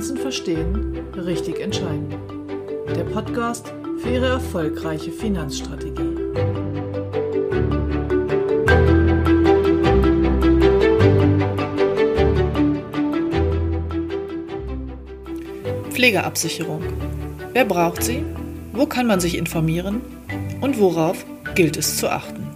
Finanzen 0.00 0.16
verstehen, 0.16 0.98
richtig 1.14 1.60
entscheiden. 1.60 2.08
Der 2.96 3.04
Podcast 3.04 3.74
für 3.98 4.08
Ihre 4.08 4.28
erfolgreiche 4.28 5.12
Finanzstrategie. 5.12 6.16
Pflegeabsicherung. 15.90 16.82
Wer 17.52 17.66
braucht 17.66 18.02
sie? 18.02 18.24
Wo 18.72 18.86
kann 18.86 19.06
man 19.06 19.20
sich 19.20 19.36
informieren? 19.36 20.00
Und 20.62 20.80
worauf 20.80 21.26
gilt 21.54 21.76
es 21.76 21.98
zu 21.98 22.08
achten? 22.08 22.49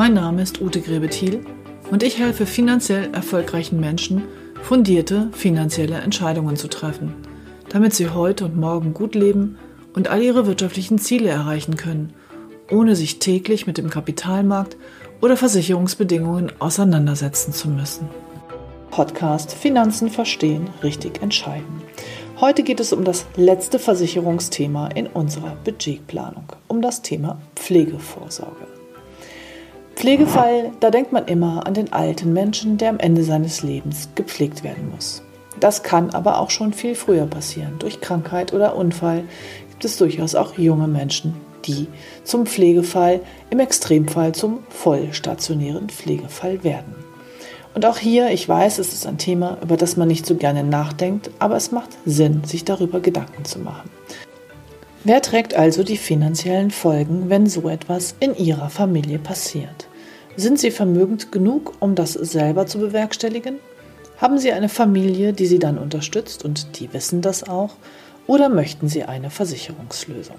Mein 0.00 0.14
Name 0.14 0.40
ist 0.40 0.62
Ute 0.62 0.80
Grebethiel 0.80 1.44
und 1.90 2.02
ich 2.02 2.18
helfe 2.18 2.46
finanziell 2.46 3.12
erfolgreichen 3.12 3.78
Menschen, 3.80 4.22
fundierte 4.62 5.28
finanzielle 5.32 5.96
Entscheidungen 5.96 6.56
zu 6.56 6.68
treffen, 6.68 7.14
damit 7.68 7.92
sie 7.92 8.08
heute 8.08 8.46
und 8.46 8.56
morgen 8.56 8.94
gut 8.94 9.14
leben 9.14 9.58
und 9.92 10.08
all 10.08 10.22
ihre 10.22 10.46
wirtschaftlichen 10.46 10.96
Ziele 10.98 11.28
erreichen 11.28 11.76
können, 11.76 12.14
ohne 12.70 12.96
sich 12.96 13.18
täglich 13.18 13.66
mit 13.66 13.76
dem 13.76 13.90
Kapitalmarkt 13.90 14.78
oder 15.20 15.36
Versicherungsbedingungen 15.36 16.50
auseinandersetzen 16.60 17.52
zu 17.52 17.68
müssen. 17.68 18.08
Podcast 18.90 19.52
Finanzen 19.52 20.08
verstehen, 20.08 20.70
richtig 20.82 21.20
entscheiden. 21.20 21.82
Heute 22.40 22.62
geht 22.62 22.80
es 22.80 22.94
um 22.94 23.04
das 23.04 23.26
letzte 23.36 23.78
Versicherungsthema 23.78 24.88
in 24.94 25.08
unserer 25.08 25.56
Budgetplanung, 25.62 26.46
um 26.68 26.80
das 26.80 27.02
Thema 27.02 27.38
Pflegevorsorge. 27.54 28.79
Pflegefall, 30.00 30.72
da 30.80 30.90
denkt 30.90 31.12
man 31.12 31.26
immer 31.26 31.66
an 31.66 31.74
den 31.74 31.92
alten 31.92 32.32
Menschen, 32.32 32.78
der 32.78 32.88
am 32.88 32.98
Ende 32.98 33.22
seines 33.22 33.62
Lebens 33.62 34.08
gepflegt 34.14 34.64
werden 34.64 34.88
muss. 34.88 35.22
Das 35.60 35.82
kann 35.82 36.08
aber 36.14 36.38
auch 36.38 36.48
schon 36.48 36.72
viel 36.72 36.94
früher 36.94 37.26
passieren. 37.26 37.74
Durch 37.78 38.00
Krankheit 38.00 38.54
oder 38.54 38.76
Unfall 38.76 39.24
gibt 39.68 39.84
es 39.84 39.98
durchaus 39.98 40.34
auch 40.34 40.56
junge 40.56 40.88
Menschen, 40.88 41.34
die 41.66 41.86
zum 42.24 42.46
Pflegefall, 42.46 43.20
im 43.50 43.60
Extremfall 43.60 44.34
zum 44.34 44.60
vollstationären 44.70 45.90
Pflegefall 45.90 46.64
werden. 46.64 46.94
Und 47.74 47.84
auch 47.84 47.98
hier, 47.98 48.30
ich 48.30 48.48
weiß, 48.48 48.78
es 48.78 48.94
ist 48.94 49.06
ein 49.06 49.18
Thema, 49.18 49.58
über 49.62 49.76
das 49.76 49.98
man 49.98 50.08
nicht 50.08 50.24
so 50.24 50.34
gerne 50.34 50.64
nachdenkt, 50.64 51.30
aber 51.40 51.56
es 51.56 51.72
macht 51.72 51.90
Sinn, 52.06 52.44
sich 52.44 52.64
darüber 52.64 53.00
Gedanken 53.00 53.44
zu 53.44 53.58
machen. 53.58 53.90
Wer 55.04 55.20
trägt 55.20 55.52
also 55.52 55.82
die 55.82 55.98
finanziellen 55.98 56.70
Folgen, 56.70 57.28
wenn 57.28 57.46
so 57.46 57.68
etwas 57.68 58.14
in 58.18 58.34
Ihrer 58.34 58.70
Familie 58.70 59.18
passiert? 59.18 59.89
Sind 60.40 60.58
Sie 60.58 60.70
vermögend 60.70 61.32
genug, 61.32 61.74
um 61.80 61.94
das 61.94 62.14
selber 62.14 62.64
zu 62.64 62.78
bewerkstelligen? 62.78 63.58
Haben 64.16 64.38
Sie 64.38 64.52
eine 64.52 64.70
Familie, 64.70 65.34
die 65.34 65.44
Sie 65.44 65.58
dann 65.58 65.76
unterstützt 65.76 66.46
und 66.46 66.80
die 66.80 66.90
wissen 66.94 67.20
das 67.20 67.46
auch? 67.46 67.74
Oder 68.26 68.48
möchten 68.48 68.88
Sie 68.88 69.02
eine 69.02 69.28
Versicherungslösung? 69.28 70.38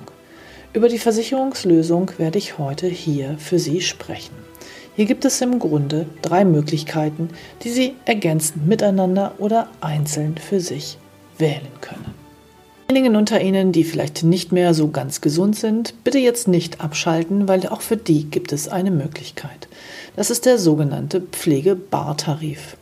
Über 0.73 0.89
die 0.89 0.97
Versicherungslösung 0.97 2.13
werde 2.17 2.39
ich 2.39 2.57
heute 2.57 2.87
hier 2.87 3.35
für 3.37 3.59
Sie 3.59 3.79
sprechen. 3.79 4.33
Hier 4.95 5.05
gibt 5.05 5.23
es 5.23 5.39
im 5.39 5.59
Grunde 5.59 6.07
drei 6.23 6.45
Möglichkeiten, 6.45 7.29
die 7.61 7.69
Sie 7.69 7.93
ergänzend 8.05 8.65
miteinander 8.65 9.35
oder 9.37 9.69
einzeln 9.81 10.35
für 10.35 10.61
sich 10.61 10.97
wählen 11.37 11.69
können. 11.79 12.20
Diejenigen 12.91 13.15
unter 13.15 13.39
Ihnen, 13.39 13.71
die 13.71 13.85
vielleicht 13.85 14.23
nicht 14.23 14.51
mehr 14.51 14.73
so 14.73 14.89
ganz 14.89 15.21
gesund 15.21 15.55
sind, 15.55 15.93
bitte 16.03 16.19
jetzt 16.19 16.49
nicht 16.49 16.81
abschalten, 16.81 17.47
weil 17.47 17.65
auch 17.67 17.79
für 17.79 17.95
die 17.95 18.25
gibt 18.25 18.51
es 18.51 18.67
eine 18.67 18.91
Möglichkeit. 18.91 19.69
Das 20.17 20.29
ist 20.29 20.45
der 20.45 20.57
sogenannte 20.57 21.21
Pflegebartarif. 21.21 22.75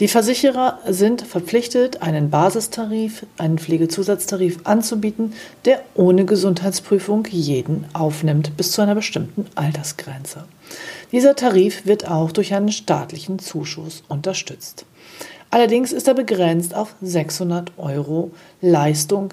Die 0.00 0.08
Versicherer 0.08 0.80
sind 0.88 1.22
verpflichtet, 1.22 2.02
einen 2.02 2.30
Basistarif, 2.30 3.26
einen 3.38 3.58
Pflegezusatztarif 3.58 4.58
anzubieten, 4.64 5.34
der 5.66 5.82
ohne 5.94 6.24
Gesundheitsprüfung 6.24 7.24
jeden 7.30 7.84
aufnimmt 7.92 8.56
bis 8.56 8.72
zu 8.72 8.82
einer 8.82 8.96
bestimmten 8.96 9.46
Altersgrenze. 9.54 10.46
Dieser 11.12 11.36
Tarif 11.36 11.86
wird 11.86 12.10
auch 12.10 12.32
durch 12.32 12.54
einen 12.54 12.72
staatlichen 12.72 13.38
Zuschuss 13.38 14.02
unterstützt. 14.08 14.84
Allerdings 15.52 15.92
ist 15.92 16.08
er 16.08 16.14
begrenzt 16.14 16.74
auf 16.74 16.96
600 17.00 17.70
Euro 17.76 18.32
Leistung 18.60 19.32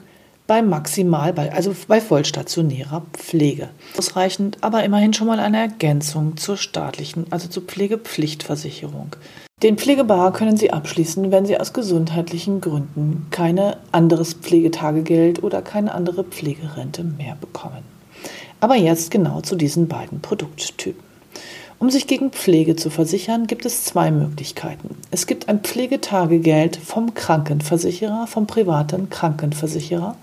bei 0.51 0.61
maximal, 0.61 1.31
bei, 1.31 1.53
also 1.53 1.73
bei 1.87 2.01
vollstationärer 2.01 3.03
Pflege. 3.13 3.69
Ausreichend, 3.97 4.57
aber 4.59 4.83
immerhin 4.83 5.13
schon 5.13 5.27
mal 5.27 5.39
eine 5.39 5.59
Ergänzung 5.59 6.35
zur 6.35 6.57
staatlichen, 6.57 7.25
also 7.29 7.47
zur 7.47 7.63
Pflegepflichtversicherung. 7.63 9.15
Den 9.63 9.77
Pflegebar 9.77 10.33
können 10.33 10.57
Sie 10.57 10.73
abschließen, 10.73 11.31
wenn 11.31 11.45
Sie 11.45 11.57
aus 11.57 11.71
gesundheitlichen 11.71 12.59
Gründen 12.59 13.27
kein 13.31 13.61
anderes 13.93 14.33
Pflegetagegeld 14.33 15.41
oder 15.41 15.61
keine 15.61 15.93
andere 15.93 16.25
Pflegerente 16.25 17.05
mehr 17.05 17.37
bekommen. 17.39 17.85
Aber 18.59 18.75
jetzt 18.75 19.09
genau 19.09 19.39
zu 19.39 19.55
diesen 19.55 19.87
beiden 19.87 20.19
Produkttypen. 20.19 21.10
Um 21.81 21.89
sich 21.89 22.05
gegen 22.05 22.29
Pflege 22.29 22.75
zu 22.75 22.91
versichern, 22.91 23.47
gibt 23.47 23.65
es 23.65 23.85
zwei 23.85 24.11
Möglichkeiten. 24.11 24.97
Es 25.09 25.25
gibt 25.25 25.49
ein 25.49 25.61
Pflegetagegeld 25.61 26.75
vom 26.75 27.15
Krankenversicherer, 27.15 28.27
vom 28.27 28.45
privaten 28.45 29.09
Krankenversicherer, 29.09 30.15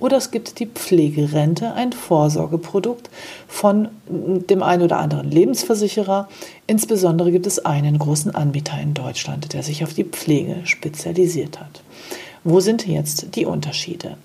oder 0.00 0.16
es 0.16 0.30
gibt 0.30 0.58
die 0.58 0.64
Pflegerente, 0.64 1.74
ein 1.74 1.92
Vorsorgeprodukt 1.92 3.10
von 3.46 3.88
dem 4.08 4.62
einen 4.62 4.84
oder 4.84 5.00
anderen 5.00 5.30
Lebensversicherer. 5.30 6.30
Insbesondere 6.66 7.30
gibt 7.30 7.46
es 7.46 7.58
einen 7.58 7.98
großen 7.98 8.34
Anbieter 8.34 8.80
in 8.80 8.94
Deutschland, 8.94 9.52
der 9.52 9.62
sich 9.62 9.84
auf 9.84 9.92
die 9.92 10.04
Pflege 10.04 10.62
spezialisiert 10.64 11.60
hat. 11.60 11.82
Wo 12.42 12.60
sind 12.60 12.86
jetzt 12.86 13.36
die 13.36 13.44
Unterschiede? 13.44 14.16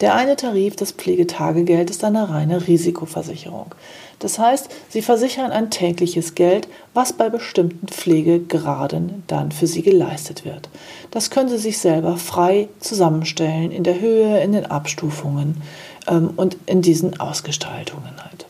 Der 0.00 0.14
eine 0.14 0.36
Tarif, 0.36 0.76
das 0.76 0.92
Pflegetagegeld, 0.92 1.90
ist 1.90 2.04
eine 2.04 2.28
reine 2.28 2.66
Risikoversicherung. 2.66 3.74
Das 4.20 4.38
heißt, 4.38 4.68
Sie 4.88 5.02
versichern 5.02 5.50
ein 5.50 5.70
tägliches 5.70 6.34
Geld, 6.34 6.68
was 6.94 7.12
bei 7.12 7.28
bestimmten 7.28 7.88
Pflegegraden 7.88 9.22
dann 9.26 9.52
für 9.52 9.66
Sie 9.66 9.82
geleistet 9.82 10.44
wird. 10.44 10.68
Das 11.10 11.30
können 11.30 11.48
Sie 11.48 11.58
sich 11.58 11.78
selber 11.78 12.16
frei 12.16 12.68
zusammenstellen 12.80 13.70
in 13.70 13.84
der 13.84 14.00
Höhe, 14.00 14.40
in 14.42 14.52
den 14.52 14.66
Abstufungen 14.66 15.62
ähm, 16.06 16.30
und 16.36 16.56
in 16.66 16.82
diesen 16.82 17.18
Ausgestaltungen 17.20 18.12
halt. 18.22 18.46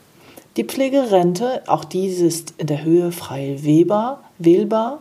Die 0.56 0.64
Pflegerente, 0.64 1.62
auch 1.66 1.84
diese 1.84 2.26
ist 2.26 2.54
in 2.58 2.66
der 2.66 2.82
Höhe 2.82 3.12
frei 3.12 3.58
wählbar, 3.60 4.24
wählbar 4.38 5.00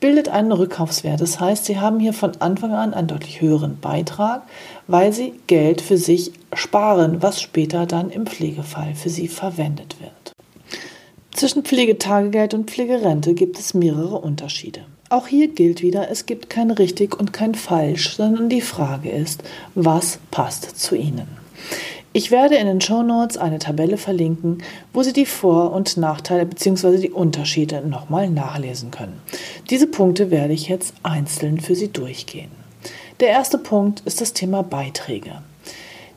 bildet 0.00 0.28
einen 0.28 0.52
Rückkaufswert. 0.52 1.20
Das 1.20 1.40
heißt, 1.40 1.64
Sie 1.64 1.78
haben 1.78 2.00
hier 2.00 2.12
von 2.12 2.32
Anfang 2.40 2.72
an 2.72 2.94
einen 2.94 3.08
deutlich 3.08 3.40
höheren 3.40 3.78
Beitrag, 3.78 4.42
weil 4.86 5.12
Sie 5.12 5.32
Geld 5.46 5.80
für 5.80 5.96
sich 5.96 6.32
sparen, 6.52 7.22
was 7.22 7.40
später 7.40 7.86
dann 7.86 8.10
im 8.10 8.26
Pflegefall 8.26 8.94
für 8.94 9.08
Sie 9.08 9.28
verwendet 9.28 9.96
wird. 10.00 10.32
Zwischen 11.32 11.64
Pflegetagegeld 11.64 12.54
und 12.54 12.70
Pflegerente 12.70 13.34
gibt 13.34 13.58
es 13.58 13.74
mehrere 13.74 14.18
Unterschiede. 14.18 14.80
Auch 15.08 15.28
hier 15.28 15.48
gilt 15.48 15.82
wieder, 15.82 16.10
es 16.10 16.26
gibt 16.26 16.50
kein 16.50 16.70
richtig 16.70 17.18
und 17.18 17.32
kein 17.32 17.54
falsch, 17.54 18.16
sondern 18.16 18.48
die 18.48 18.60
Frage 18.60 19.10
ist, 19.10 19.42
was 19.74 20.18
passt 20.30 20.80
zu 20.80 20.96
Ihnen. 20.96 21.28
Ich 22.16 22.30
werde 22.30 22.54
in 22.54 22.66
den 22.66 22.80
Show 22.80 23.02
Notes 23.02 23.36
eine 23.36 23.58
Tabelle 23.58 23.98
verlinken, 23.98 24.62
wo 24.94 25.02
Sie 25.02 25.12
die 25.12 25.26
Vor- 25.26 25.74
und 25.74 25.98
Nachteile 25.98 26.46
bzw. 26.46 26.96
die 26.96 27.10
Unterschiede 27.10 27.86
nochmal 27.86 28.30
nachlesen 28.30 28.90
können. 28.90 29.20
Diese 29.68 29.86
Punkte 29.86 30.30
werde 30.30 30.54
ich 30.54 30.66
jetzt 30.66 30.94
einzeln 31.02 31.60
für 31.60 31.74
Sie 31.74 31.88
durchgehen. 31.88 32.48
Der 33.20 33.28
erste 33.28 33.58
Punkt 33.58 34.00
ist 34.06 34.22
das 34.22 34.32
Thema 34.32 34.62
Beiträge. 34.62 35.42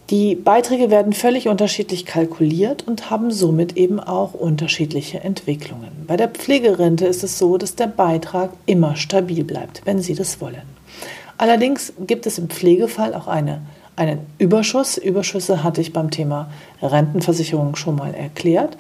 Die 0.10 0.36
Beiträge 0.36 0.90
werden 0.90 1.12
völlig 1.12 1.50
unterschiedlich 1.50 2.06
kalkuliert 2.06 2.88
und 2.88 3.10
haben 3.10 3.30
somit 3.30 3.76
eben 3.76 4.00
auch 4.00 4.34
unterschiedliche 4.34 5.20
Entwicklungen. 5.20 5.92
Bei 6.08 6.16
der 6.16 6.30
Pflegerente 6.30 7.08
ist 7.08 7.26
es 7.26 7.38
so, 7.38 7.58
dass 7.58 7.76
der 7.76 7.88
Beitrag 7.88 8.52
immer 8.66 8.96
stabil 8.96 9.44
bleibt, 9.44 9.82
wenn 9.84 10.00
Sie 10.02 10.16
das 10.16 10.40
wollen. 10.40 10.62
Allerdings 11.38 11.92
gibt 12.00 12.26
es 12.26 12.38
im 12.38 12.50
Pflegefall 12.50 13.14
auch 13.14 13.28
eine 13.28 13.60
einen 14.00 14.26
Überschuss. 14.38 14.98
Überschüsse 14.98 15.62
hatte 15.62 15.82
ich 15.82 15.92
beim 15.92 16.10
Thema 16.10 16.50
Rentenversicherung 16.82 17.76
schon 17.76 17.98
mal 17.98 18.14
erklärt. 18.14 18.78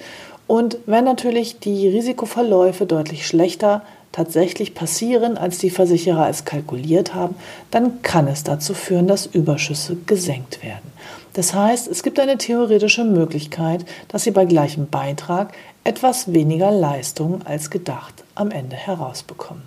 Und 0.48 0.78
wenn 0.86 1.04
natürlich 1.04 1.60
die 1.60 1.90
Risikoverläufe 1.90 2.86
deutlich 2.86 3.28
schlechter 3.28 3.84
tatsächlich 4.14 4.74
passieren, 4.74 5.38
als 5.38 5.60
die 5.60 5.70
Versicherer 5.70 6.30
es 6.30 6.46
kalkuliert 6.46 7.14
haben, 7.14 7.36
dann 7.70 8.02
kann 8.02 8.28
es 8.28 8.44
dazu 8.44 8.74
führen, 8.74 9.08
dass 9.08 9.28
Überschüsse 9.28 9.98
gesenkt 10.08 10.64
werden. 10.64 10.90
Das 11.34 11.54
heißt, 11.54 11.88
es 11.88 12.04
gibt 12.04 12.20
eine 12.20 12.38
theoretische 12.38 13.04
Möglichkeit, 13.04 13.86
dass 14.08 14.24
Sie 14.24 14.32
bei 14.32 14.46
gleichem 14.46 14.88
Beitrag 14.88 15.54
etwas 15.84 16.34
weniger 16.34 16.72
Leistung 16.72 17.42
als 17.46 17.70
gedacht 17.70 18.24
am 18.36 18.52
Ende 18.52 18.76
herausbekommen. 18.76 19.64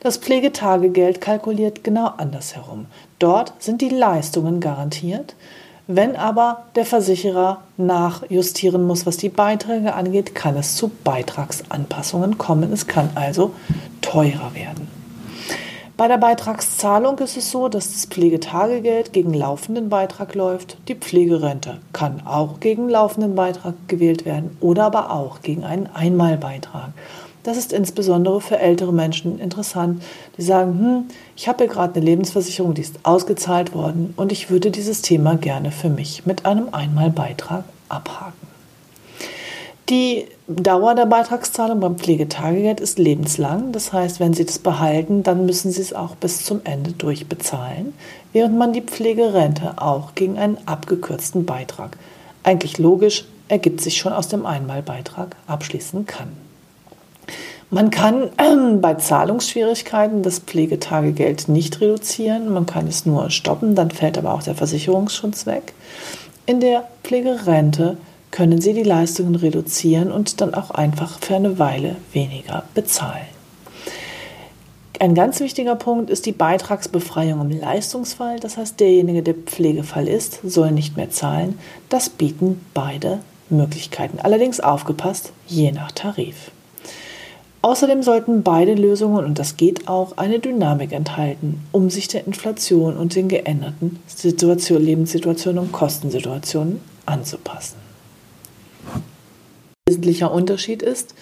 Das 0.00 0.16
Pflegetagegeld 0.16 1.20
kalkuliert 1.20 1.84
genau 1.84 2.06
andersherum. 2.16 2.86
Dort 3.18 3.52
sind 3.58 3.80
die 3.80 3.88
Leistungen 3.88 4.60
garantiert. 4.60 5.34
Wenn 5.86 6.16
aber 6.16 6.64
der 6.74 6.84
Versicherer 6.84 7.62
nachjustieren 7.78 8.86
muss, 8.86 9.06
was 9.06 9.16
die 9.16 9.30
Beiträge 9.30 9.94
angeht, 9.94 10.34
kann 10.34 10.56
es 10.56 10.76
zu 10.76 10.90
Beitragsanpassungen 11.02 12.36
kommen. 12.36 12.72
Es 12.72 12.86
kann 12.86 13.10
also 13.14 13.54
teurer 14.02 14.54
werden. 14.54 14.97
Bei 15.98 16.06
der 16.06 16.18
Beitragszahlung 16.18 17.18
ist 17.18 17.36
es 17.36 17.50
so, 17.50 17.68
dass 17.68 17.90
das 17.90 18.04
Pflegetagegeld 18.04 19.12
gegen 19.12 19.34
laufenden 19.34 19.88
Beitrag 19.88 20.36
läuft. 20.36 20.76
Die 20.86 20.94
Pflegerente 20.94 21.78
kann 21.92 22.24
auch 22.24 22.60
gegen 22.60 22.88
laufenden 22.88 23.34
Beitrag 23.34 23.74
gewählt 23.88 24.24
werden 24.24 24.56
oder 24.60 24.84
aber 24.84 25.10
auch 25.10 25.42
gegen 25.42 25.64
einen 25.64 25.88
Einmalbeitrag. 25.88 26.92
Das 27.42 27.56
ist 27.56 27.72
insbesondere 27.72 28.40
für 28.40 28.60
ältere 28.60 28.92
Menschen 28.92 29.40
interessant, 29.40 30.00
die 30.36 30.42
sagen, 30.42 30.78
hm, 30.78 31.04
ich 31.34 31.48
habe 31.48 31.64
hier 31.64 31.72
gerade 31.72 31.96
eine 31.96 32.04
Lebensversicherung, 32.04 32.74
die 32.74 32.82
ist 32.82 33.00
ausgezahlt 33.02 33.74
worden 33.74 34.14
und 34.16 34.30
ich 34.30 34.50
würde 34.50 34.70
dieses 34.70 35.02
Thema 35.02 35.34
gerne 35.34 35.72
für 35.72 35.88
mich 35.88 36.24
mit 36.26 36.46
einem 36.46 36.68
Einmalbeitrag 36.70 37.64
abhaken. 37.88 38.47
Die 39.90 40.26
Dauer 40.46 40.94
der 40.94 41.06
Beitragszahlung 41.06 41.80
beim 41.80 41.96
Pflegetagegeld 41.96 42.78
ist 42.78 42.98
lebenslang. 42.98 43.72
Das 43.72 43.90
heißt, 43.94 44.20
wenn 44.20 44.34
Sie 44.34 44.44
das 44.44 44.58
behalten, 44.58 45.22
dann 45.22 45.46
müssen 45.46 45.70
Sie 45.70 45.80
es 45.80 45.94
auch 45.94 46.14
bis 46.14 46.44
zum 46.44 46.60
Ende 46.64 46.92
durchbezahlen, 46.92 47.94
während 48.34 48.58
man 48.58 48.74
die 48.74 48.82
Pflegerente 48.82 49.80
auch 49.80 50.14
gegen 50.14 50.38
einen 50.38 50.58
abgekürzten 50.66 51.46
Beitrag, 51.46 51.96
eigentlich 52.42 52.76
logisch, 52.76 53.24
ergibt 53.48 53.80
sich 53.80 53.96
schon 53.96 54.12
aus 54.12 54.28
dem 54.28 54.44
Einmalbeitrag, 54.44 55.36
abschließen 55.46 56.04
kann. 56.04 56.28
Man 57.70 57.90
kann 57.90 58.28
bei 58.82 58.94
Zahlungsschwierigkeiten 58.94 60.22
das 60.22 60.40
Pflegetagegeld 60.40 61.48
nicht 61.48 61.80
reduzieren, 61.80 62.52
man 62.52 62.66
kann 62.66 62.86
es 62.88 63.06
nur 63.06 63.30
stoppen, 63.30 63.74
dann 63.74 63.90
fällt 63.90 64.18
aber 64.18 64.34
auch 64.34 64.42
der 64.42 64.54
Versicherungsschutz 64.54 65.46
weg. 65.46 65.72
In 66.44 66.60
der 66.60 66.84
Pflegerente 67.04 67.96
können 68.30 68.60
Sie 68.60 68.74
die 68.74 68.82
Leistungen 68.82 69.34
reduzieren 69.34 70.12
und 70.12 70.40
dann 70.40 70.54
auch 70.54 70.70
einfach 70.70 71.18
für 71.20 71.36
eine 71.36 71.58
Weile 71.58 71.96
weniger 72.12 72.64
bezahlen. 72.74 73.26
Ein 75.00 75.14
ganz 75.14 75.38
wichtiger 75.38 75.76
Punkt 75.76 76.10
ist 76.10 76.26
die 76.26 76.32
Beitragsbefreiung 76.32 77.40
im 77.40 77.60
Leistungsfall. 77.60 78.40
Das 78.40 78.56
heißt, 78.56 78.80
derjenige, 78.80 79.22
der 79.22 79.34
Pflegefall 79.34 80.08
ist, 80.08 80.40
soll 80.42 80.72
nicht 80.72 80.96
mehr 80.96 81.08
zahlen. 81.10 81.58
Das 81.88 82.08
bieten 82.08 82.60
beide 82.74 83.20
Möglichkeiten. 83.48 84.18
Allerdings 84.20 84.58
aufgepasst, 84.58 85.32
je 85.46 85.70
nach 85.70 85.92
Tarif. 85.92 86.50
Außerdem 87.62 88.02
sollten 88.02 88.42
beide 88.42 88.74
Lösungen, 88.74 89.24
und 89.24 89.38
das 89.38 89.56
geht 89.56 89.86
auch, 89.86 90.16
eine 90.16 90.40
Dynamik 90.40 90.92
enthalten, 90.92 91.60
um 91.70 91.90
sich 91.90 92.08
der 92.08 92.26
Inflation 92.26 92.96
und 92.96 93.14
den 93.14 93.28
geänderten 93.28 94.00
Situation, 94.06 94.82
Lebenssituationen 94.82 95.60
und 95.60 95.72
Kostensituationen 95.72 96.80
anzupassen 97.06 97.87
wesentlicher 99.88 100.30
Unterschied 100.30 100.82
ist, 100.82 101.14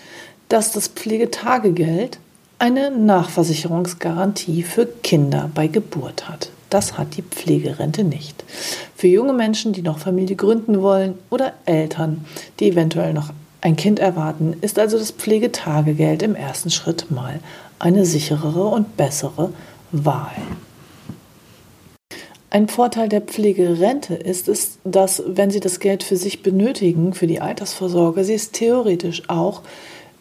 dass 0.49 0.73
das 0.73 0.89
Pflegetagegeld 0.89 2.19
eine 2.59 2.91
Nachversicherungsgarantie 2.91 4.63
für 4.63 4.87
Kinder 4.87 5.51
bei 5.55 5.67
Geburt 5.67 6.29
hat. 6.29 6.51
Das 6.71 6.99
hat 6.99 7.17
die 7.17 7.23
Pflegerente 7.23 8.03
nicht. 8.03 8.45
Für 8.97 9.07
junge 9.07 9.33
Menschen, 9.33 9.73
die 9.73 9.83
noch 9.83 9.99
Familie 9.99 10.37
gründen 10.37 10.83
wollen 10.83 11.15
oder 11.31 11.53
Eltern, 11.65 12.25
die 12.59 12.71
eventuell 12.71 13.13
noch 13.13 13.31
ein 13.61 13.77
Kind 13.77 14.01
erwarten, 14.01 14.57
ist 14.63 14.79
also 14.79 14.99
das 14.99 15.12
Pflegetagegeld 15.12 16.23
im 16.23 16.35
ersten 16.35 16.71
Schritt 16.71 17.11
mal 17.11 17.41
eine 17.79 18.05
sicherere 18.05 18.67
und 18.67 18.97
bessere 18.97 19.53
Wahl. 19.93 20.33
Ein 22.51 22.69
Vorteil 22.69 23.09
der 23.09 23.23
Pflegerente 23.23 24.15
ist 24.15 24.49
es, 24.49 24.79
dass, 24.85 25.23
wenn 25.27 25.51
Sie 25.51 25.61
das 25.61 25.81
Geld 25.81 26.03
für 26.03 26.17
sich 26.17 26.43
benötigen, 26.43 27.13
für 27.13 27.27
die 27.27 27.41
Altersvorsorge, 27.41 28.25
Sie 28.25 28.35
es 28.35 28.53
theoretisch 28.53 29.25
auch, 29.29 29.63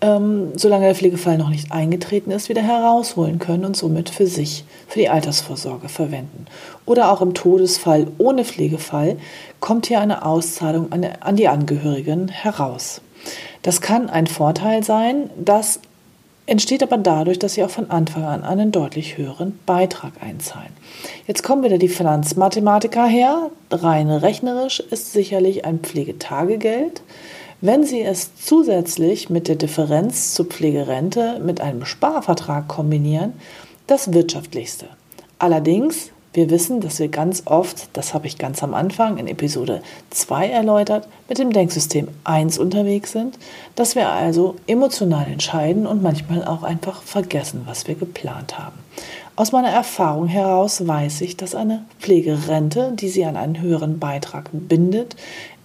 ähm, 0.02 0.52
solange 0.56 0.86
der 0.86 0.96
Pflegefall 0.96 1.38
noch 1.38 1.50
nicht 1.50 1.72
eingetreten 1.72 2.32
ist, 2.32 2.50
wieder 2.50 2.64
herausholen 2.64 3.40
können 3.40 3.64
und 3.64 3.78
somit 3.78 4.10
für 4.10 4.28
sich, 4.28 4.66
für 4.88 5.00
die 5.00 5.10
Altersvorsorge 5.10 5.88
verwenden. 5.88 6.46
Oder 6.86 7.12
auch 7.12 7.22
im 7.22 7.34
Todesfall 7.34 8.08
ohne 8.18 8.44
Pflegefall 8.44 9.18
kommt 9.60 9.86
hier 9.86 10.02
eine 10.02 10.26
Auszahlung 10.26 10.92
an, 10.92 11.06
an 11.20 11.36
die 11.36 11.48
Angehörigen 11.48 12.28
heraus. 12.28 13.02
Das 13.62 13.82
kann 13.82 14.10
ein 14.10 14.28
Vorteil 14.28 14.84
sein, 14.84 15.30
dass 15.38 15.80
entsteht 16.46 16.84
aber 16.84 16.98
dadurch, 16.98 17.40
dass 17.40 17.56
sie 17.56 17.64
auch 17.64 17.70
von 17.70 17.90
Anfang 17.90 18.24
an 18.24 18.44
einen 18.44 18.72
deutlich 18.72 19.18
höheren 19.18 19.58
Beitrag 19.66 20.14
einzahlen. 20.22 20.70
Jetzt 21.28 21.44
kommen 21.44 21.64
wieder 21.64 21.78
die 21.78 21.90
Finanzmathematiker 21.90 23.06
her. 23.06 23.50
Rein 23.72 24.10
rechnerisch 24.10 24.80
ist 24.80 25.14
sicherlich 25.14 25.66
ein 25.66 25.80
Pflegetagegeld. 25.80 27.02
Wenn 27.62 27.84
Sie 27.84 28.02
es 28.02 28.36
zusätzlich 28.36 29.30
mit 29.30 29.48
der 29.48 29.56
Differenz 29.56 30.34
zur 30.34 30.46
Pflegerente 30.46 31.40
mit 31.40 31.62
einem 31.62 31.86
Sparvertrag 31.86 32.68
kombinieren, 32.68 33.34
das 33.88 34.14
wirtschaftlichste. 34.14 34.88
Allerdings 35.40 36.12
wir 36.36 36.50
wissen, 36.50 36.82
dass 36.82 37.00
wir 37.00 37.08
ganz 37.08 37.44
oft, 37.46 37.90
das 37.94 38.14
habe 38.14 38.28
ich 38.28 38.38
ganz 38.38 38.62
am 38.62 38.74
Anfang 38.74 39.18
in 39.18 39.28
Episode 39.28 39.82
2 40.10 40.50
erläutert, 40.50 41.08
mit 41.30 41.40
dem 41.40 41.52
Denksystem 41.52 42.10
1 42.24 42.58
unterwegs 42.58 43.12
sind, 43.12 43.40
dass 43.76 43.96
wir 43.96 44.10
also 44.10 44.56
emotional 44.68 45.28
entscheiden 45.28 45.88
und 45.88 46.04
manchmal 46.04 46.46
auch 46.46 46.64
einfach 46.64 47.02
vergessen, 47.02 47.62
was 47.66 47.88
wir 47.88 47.96
geplant 47.96 48.60
haben. 48.60 48.78
Aus 49.38 49.52
meiner 49.52 49.70
Erfahrung 49.70 50.28
heraus 50.28 50.86
weiß 50.86 51.22
ich, 51.22 51.38
dass 51.38 51.56
eine 51.56 51.86
Pflegerente, 52.00 52.94
die 52.94 53.10
sie 53.10 53.26
an 53.26 53.36
einen 53.36 53.62
höheren 53.62 54.00
Beitrag 54.00 54.50
bindet, 54.52 55.16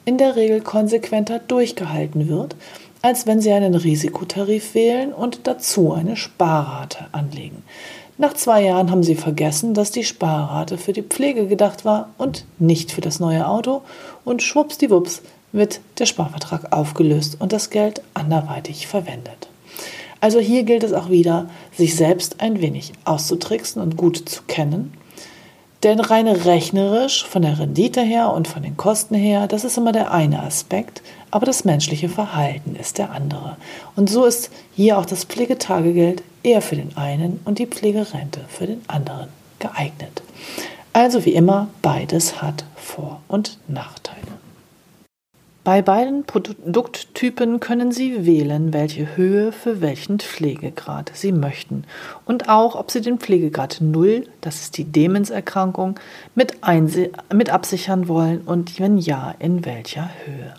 in 0.05 0.19
der 0.19 0.37
Regel 0.37 0.61
konsequenter 0.61 1.39
durchgehalten 1.39 2.29
wird, 2.29 2.57
als 3.03 3.27
wenn 3.27 3.41
Sie 3.41 3.51
einen 3.51 3.75
Risikotarif 3.75 4.75
wählen 4.75 5.13
und 5.13 5.47
dazu 5.47 5.93
eine 5.93 6.17
Sparrate 6.17 7.07
anlegen. 7.13 7.63
Nach 8.21 8.35
zwei 8.35 8.65
Jahren 8.65 8.91
haben 8.91 9.03
sie 9.03 9.15
vergessen, 9.15 9.73
dass 9.73 9.93
die 9.93 10.05
Sparrate 10.05 10.77
für 10.77 10.93
die 10.93 11.01
Pflege 11.01 11.47
gedacht 11.47 11.87
war 11.87 12.11
und 12.19 12.45
nicht 12.59 12.93
für 12.93 13.01
das 13.01 13.19
neue 13.19 13.49
Auto 13.49 13.81
und 14.27 14.43
schwuppsdiwupps 14.43 15.23
wird 15.53 15.81
der 15.99 16.05
Sparvertrag 16.05 16.71
aufgelöst 16.71 17.39
und 17.41 17.55
das 17.55 17.71
Geld 17.71 18.03
anderweitig 18.13 18.87
verwendet. 18.89 19.49
Also 20.21 20.39
hier 20.39 20.65
gilt 20.65 20.85
es 20.85 20.93
auch 20.93 21.09
wieder, 21.09 21.49
sich 21.73 21.97
selbst 21.97 22.43
ein 22.43 22.61
wenig 22.61 22.93
auszutricksen 23.07 23.81
und 23.81 23.97
gut 23.97 24.29
zu 24.29 24.43
kennen 24.47 24.93
denn 25.83 25.99
rein 25.99 26.29
rechnerisch, 26.29 27.25
von 27.25 27.43
der 27.43 27.59
Rendite 27.59 28.03
her 28.03 28.33
und 28.35 28.49
von 28.49 28.63
den 28.63 28.77
Kosten 28.77 29.15
her, 29.15 29.47
das 29.47 29.65
ist 29.65 29.79
immer 29.79 29.93
der 29.93 30.13
eine 30.13 30.43
Aspekt, 30.43 31.01
aber 31.31 31.47
das 31.47 31.65
menschliche 31.65 32.11
Verhalten 32.11 32.77
ist 32.77 32.99
der 32.99 33.13
andere. 33.13 33.57
Und 33.97 34.11
so 34.11 34.27
ist 34.27 34.51
hier 34.77 34.99
auch 34.99 35.07
das 35.07 35.25
Pflegetagegeld 35.25 36.23
eher 36.43 36.63
für 36.63 36.77
den 36.77 36.97
einen 36.97 37.41
und 37.45 37.59
die 37.59 37.67
Pflegerente 37.67 38.41
für 38.49 38.67
den 38.67 38.83
anderen 38.89 39.29
geeignet. 39.59 40.23
Also 40.93 41.25
wie 41.25 41.35
immer, 41.35 41.69
beides 41.83 42.43
hat 42.43 42.65
Vor- 42.77 43.21
und 43.29 43.59
Nachteile. 43.69 44.21
Bei 45.63 45.83
beiden 45.83 46.25
Produkttypen 46.25 47.61
können 47.61 47.93
Sie 47.93 48.25
wählen, 48.25 48.73
welche 48.73 49.15
Höhe 49.15 49.53
für 49.53 49.83
welchen 49.83 50.19
Pflegegrad 50.19 51.13
Sie 51.15 51.33
möchten 51.33 51.85
und 52.25 52.49
auch, 52.49 52.75
ob 52.75 52.91
Sie 52.91 53.03
den 53.03 53.19
Pflegegrad 53.19 53.79
0, 53.81 54.27
das 54.41 54.63
ist 54.63 54.79
die 54.79 54.85
Demenserkrankung, 54.85 56.01
mit, 56.35 56.57
mit 57.33 57.51
absichern 57.51 58.09
wollen 58.09 58.41
und 58.41 58.81
wenn 58.81 58.97
ja, 58.97 59.35
in 59.39 59.67
welcher 59.67 60.11
Höhe. 60.25 60.55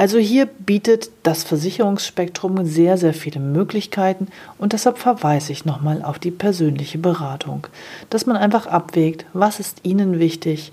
Also 0.00 0.16
hier 0.16 0.46
bietet 0.46 1.10
das 1.24 1.42
Versicherungsspektrum 1.42 2.64
sehr, 2.64 2.96
sehr 2.96 3.12
viele 3.12 3.38
Möglichkeiten 3.38 4.28
und 4.56 4.72
deshalb 4.72 4.96
verweise 4.96 5.52
ich 5.52 5.66
nochmal 5.66 6.02
auf 6.02 6.18
die 6.18 6.30
persönliche 6.30 6.96
Beratung, 6.96 7.66
dass 8.08 8.24
man 8.24 8.38
einfach 8.38 8.66
abwägt, 8.66 9.26
was 9.34 9.60
ist 9.60 9.80
Ihnen 9.82 10.18
wichtig, 10.18 10.72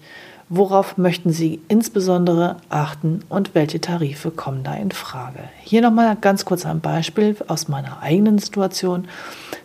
Worauf 0.50 0.98
möchten 0.98 1.34
Sie 1.34 1.60
insbesondere 1.68 2.56
achten 2.70 3.20
und 3.28 3.54
welche 3.54 3.82
Tarife 3.82 4.32
kommen 4.32 4.64
da 4.64 4.76
in 4.76 4.92
Frage? 4.92 5.40
Hier 5.62 5.82
nochmal 5.82 6.16
ganz 6.16 6.46
kurz 6.46 6.66
ein 6.66 6.80
Beispiel 6.80 7.36
aus 7.50 7.68
meiner 7.68 8.02
eigenen 8.02 8.38
Situation. 8.38 9.10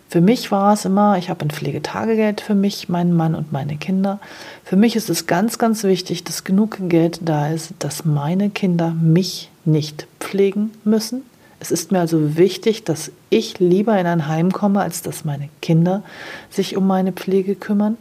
Für 0.09 0.19
mich 0.19 0.51
war 0.51 0.73
es 0.73 0.83
immer, 0.83 1.17
ich 1.17 1.29
habe 1.29 1.45
ein 1.45 1.51
Pflegetagegeld 1.51 2.41
für 2.41 2.53
mich, 2.53 2.89
meinen 2.89 3.13
Mann 3.13 3.33
und 3.33 3.53
meine 3.53 3.77
Kinder. 3.77 4.19
Für 4.65 4.75
mich 4.75 4.97
ist 4.97 5.09
es 5.09 5.25
ganz, 5.25 5.57
ganz 5.57 5.85
wichtig, 5.85 6.25
dass 6.25 6.43
genug 6.43 6.77
Geld 6.89 7.21
da 7.21 7.47
ist, 7.47 7.75
dass 7.79 8.03
meine 8.03 8.49
Kinder 8.49 8.91
mich 8.91 9.52
nicht 9.65 10.07
pflegen 10.19 10.71
müssen. 10.83 11.23
Es 11.59 11.71
ist 11.71 11.91
mir 11.91 11.99
also 11.99 12.37
wichtig, 12.37 12.83
dass 12.83 13.11
ich 13.29 13.59
lieber 13.59 13.97
in 13.97 14.05
ein 14.05 14.27
Heim 14.27 14.51
komme, 14.51 14.81
als 14.81 15.01
dass 15.01 15.23
meine 15.23 15.49
Kinder 15.61 16.03
sich 16.49 16.75
um 16.75 16.87
meine 16.87 17.13
Pflege 17.13 17.55
kümmern. 17.55 17.97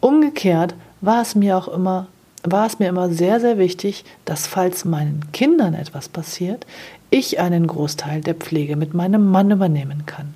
Umgekehrt 0.00 0.74
war 1.00 1.22
es 1.22 1.34
mir 1.34 1.56
auch 1.56 1.68
immer 1.68 2.08
war 2.44 2.66
es 2.66 2.78
mir 2.78 2.88
immer 2.88 3.10
sehr, 3.10 3.40
sehr 3.40 3.58
wichtig, 3.58 4.04
dass 4.24 4.46
falls 4.46 4.84
meinen 4.84 5.22
Kindern 5.32 5.74
etwas 5.74 6.08
passiert, 6.08 6.66
ich 7.10 7.40
einen 7.40 7.66
Großteil 7.66 8.20
der 8.20 8.34
Pflege 8.34 8.76
mit 8.76 8.94
meinem 8.94 9.30
Mann 9.30 9.50
übernehmen 9.50 10.04
kann. 10.06 10.34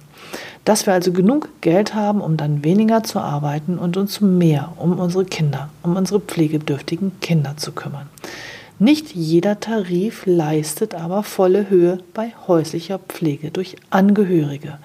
Dass 0.64 0.86
wir 0.86 0.94
also 0.94 1.12
genug 1.12 1.48
Geld 1.60 1.94
haben, 1.94 2.20
um 2.20 2.36
dann 2.36 2.64
weniger 2.64 3.02
zu 3.02 3.18
arbeiten 3.18 3.78
und 3.78 3.96
uns 3.96 4.20
mehr 4.20 4.72
um 4.76 4.98
unsere 4.98 5.24
Kinder, 5.24 5.68
um 5.82 5.96
unsere 5.96 6.20
pflegebedürftigen 6.20 7.20
Kinder 7.20 7.56
zu 7.56 7.72
kümmern. 7.72 8.08
Nicht 8.82 9.14
jeder 9.14 9.60
Tarif 9.60 10.26
leistet 10.26 10.96
aber 10.96 11.22
volle 11.22 11.70
Höhe 11.70 12.00
bei 12.14 12.32
häuslicher 12.48 12.98
Pflege 12.98 13.52
durch 13.52 13.76
Angehörige. 13.90 14.78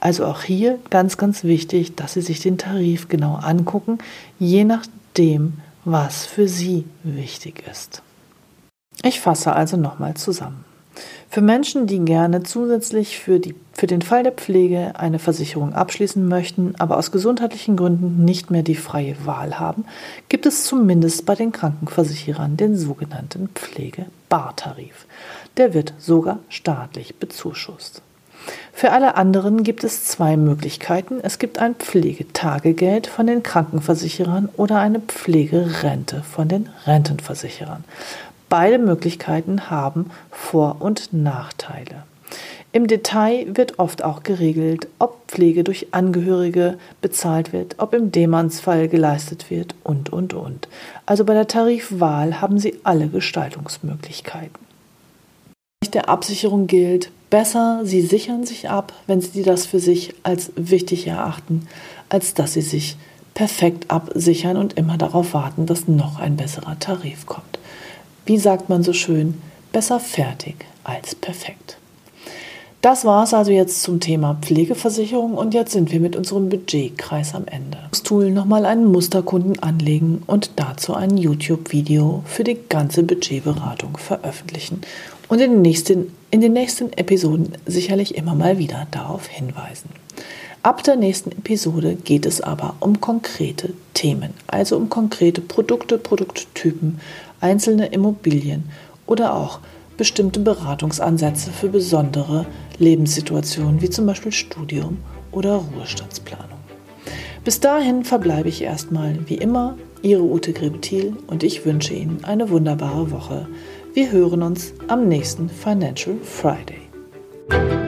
Also 0.00 0.24
auch 0.24 0.40
hier 0.40 0.78
ganz, 0.88 1.18
ganz 1.18 1.44
wichtig, 1.44 1.94
dass 1.94 2.14
Sie 2.14 2.22
sich 2.22 2.40
den 2.40 2.56
Tarif 2.56 3.10
genau 3.10 3.34
angucken, 3.34 3.98
je 4.38 4.64
nachdem, 4.64 5.58
was 5.84 6.24
für 6.24 6.48
Sie 6.48 6.86
wichtig 7.02 7.64
ist. 7.70 8.00
Ich 9.04 9.20
fasse 9.20 9.52
also 9.52 9.76
nochmal 9.76 10.14
zusammen. 10.14 10.64
Für 11.28 11.42
Menschen, 11.42 11.86
die 11.86 11.98
gerne 11.98 12.44
zusätzlich 12.44 13.18
für, 13.18 13.38
die, 13.38 13.54
für 13.82 13.88
den 13.88 14.02
Fall 14.02 14.22
der 14.22 14.30
Pflege 14.30 14.92
eine 14.94 15.18
Versicherung 15.18 15.74
abschließen 15.74 16.28
möchten, 16.28 16.76
aber 16.78 16.98
aus 16.98 17.10
gesundheitlichen 17.10 17.76
Gründen 17.76 18.24
nicht 18.24 18.48
mehr 18.48 18.62
die 18.62 18.76
freie 18.76 19.16
Wahl 19.26 19.58
haben, 19.58 19.86
gibt 20.28 20.46
es 20.46 20.62
zumindest 20.62 21.26
bei 21.26 21.34
den 21.34 21.50
Krankenversicherern 21.50 22.56
den 22.56 22.76
sogenannten 22.76 23.48
Pflegebartarif. 23.48 25.06
Der 25.56 25.74
wird 25.74 25.94
sogar 25.98 26.38
staatlich 26.48 27.16
bezuschusst. 27.16 28.02
Für 28.72 28.92
alle 28.92 29.16
anderen 29.16 29.64
gibt 29.64 29.82
es 29.82 30.04
zwei 30.04 30.36
Möglichkeiten. 30.36 31.18
Es 31.20 31.40
gibt 31.40 31.58
ein 31.58 31.74
Pflegetagegeld 31.74 33.08
von 33.08 33.26
den 33.26 33.42
Krankenversicherern 33.42 34.48
oder 34.56 34.78
eine 34.78 35.00
Pflegerente 35.00 36.22
von 36.22 36.46
den 36.46 36.68
Rentenversicherern. 36.86 37.82
Beide 38.48 38.78
Möglichkeiten 38.78 39.70
haben 39.70 40.12
Vor- 40.30 40.76
und 40.78 41.12
Nachteile. 41.12 42.04
Im 42.74 42.86
Detail 42.86 43.46
wird 43.54 43.78
oft 43.78 44.02
auch 44.02 44.22
geregelt, 44.22 44.88
ob 44.98 45.28
Pflege 45.28 45.62
durch 45.62 45.88
Angehörige 45.90 46.78
bezahlt 47.02 47.52
wird, 47.52 47.74
ob 47.76 47.92
im 47.92 48.10
Demannsfall 48.10 48.88
geleistet 48.88 49.50
wird 49.50 49.74
und, 49.84 50.10
und, 50.10 50.32
und. 50.32 50.68
Also 51.04 51.26
bei 51.26 51.34
der 51.34 51.48
Tarifwahl 51.48 52.40
haben 52.40 52.58
Sie 52.58 52.80
alle 52.82 53.08
Gestaltungsmöglichkeiten. 53.08 54.58
Der 55.92 56.08
Absicherung 56.08 56.66
gilt, 56.66 57.10
besser 57.28 57.80
Sie 57.84 58.00
sichern 58.00 58.46
sich 58.46 58.70
ab, 58.70 58.94
wenn 59.06 59.20
Sie 59.20 59.42
das 59.42 59.66
für 59.66 59.78
sich 59.78 60.14
als 60.22 60.50
wichtig 60.56 61.06
erachten, 61.06 61.68
als 62.08 62.32
dass 62.32 62.54
Sie 62.54 62.62
sich 62.62 62.96
perfekt 63.34 63.90
absichern 63.90 64.56
und 64.56 64.78
immer 64.78 64.96
darauf 64.96 65.34
warten, 65.34 65.66
dass 65.66 65.88
noch 65.88 66.18
ein 66.18 66.36
besserer 66.36 66.78
Tarif 66.78 67.26
kommt. 67.26 67.58
Wie 68.24 68.38
sagt 68.38 68.70
man 68.70 68.82
so 68.82 68.94
schön, 68.94 69.42
besser 69.72 70.00
fertig 70.00 70.64
als 70.84 71.14
perfekt. 71.14 71.76
Das 72.82 73.04
war 73.04 73.22
es 73.22 73.32
also 73.32 73.52
jetzt 73.52 73.84
zum 73.84 74.00
Thema 74.00 74.36
Pflegeversicherung 74.42 75.34
und 75.34 75.54
jetzt 75.54 75.70
sind 75.70 75.92
wir 75.92 76.00
mit 76.00 76.16
unserem 76.16 76.48
Budgetkreis 76.48 77.32
am 77.32 77.46
Ende. 77.46 77.78
Das 77.90 78.02
Tool 78.02 78.32
nochmal 78.32 78.66
einen 78.66 78.86
Musterkunden 78.86 79.62
anlegen 79.62 80.24
und 80.26 80.50
dazu 80.56 80.92
ein 80.92 81.16
YouTube-Video 81.16 82.24
für 82.26 82.42
die 82.42 82.58
ganze 82.68 83.04
Budgetberatung 83.04 83.98
veröffentlichen 83.98 84.80
und 85.28 85.40
in 85.40 85.52
den, 85.52 85.62
nächsten, 85.62 86.12
in 86.32 86.40
den 86.40 86.54
nächsten 86.54 86.92
Episoden 86.94 87.52
sicherlich 87.66 88.16
immer 88.16 88.34
mal 88.34 88.58
wieder 88.58 88.88
darauf 88.90 89.28
hinweisen. 89.28 89.88
Ab 90.64 90.82
der 90.82 90.96
nächsten 90.96 91.30
Episode 91.30 91.94
geht 91.94 92.26
es 92.26 92.40
aber 92.40 92.74
um 92.80 93.00
konkrete 93.00 93.74
Themen, 93.94 94.34
also 94.48 94.76
um 94.76 94.88
konkrete 94.88 95.40
Produkte, 95.40 95.98
Produkttypen, 95.98 96.98
einzelne 97.40 97.86
Immobilien 97.86 98.64
oder 99.06 99.36
auch 99.36 99.60
bestimmte 100.02 100.40
Beratungsansätze 100.40 101.52
für 101.52 101.68
besondere 101.68 102.44
Lebenssituationen 102.78 103.80
wie 103.82 103.88
zum 103.88 104.04
Beispiel 104.04 104.32
Studium 104.32 104.98
oder 105.30 105.64
Ruhestandsplanung. 105.76 106.58
Bis 107.44 107.60
dahin 107.60 108.02
verbleibe 108.02 108.48
ich 108.48 108.62
erstmal 108.62 109.16
wie 109.28 109.36
immer 109.36 109.76
Ihre 110.02 110.24
Ute 110.24 110.52
Grebetil 110.52 111.16
und 111.28 111.44
ich 111.44 111.64
wünsche 111.64 111.94
Ihnen 111.94 112.24
eine 112.24 112.50
wunderbare 112.50 113.12
Woche. 113.12 113.46
Wir 113.94 114.10
hören 114.10 114.42
uns 114.42 114.72
am 114.88 115.06
nächsten 115.06 115.48
Financial 115.48 116.16
Friday. 116.24 117.81